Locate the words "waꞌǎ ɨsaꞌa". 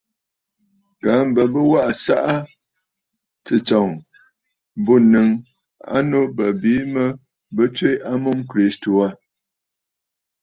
1.71-2.35